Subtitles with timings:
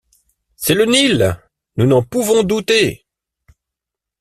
[0.55, 1.39] C’est le Nil!
[1.75, 3.05] nous n’en pouvons douter.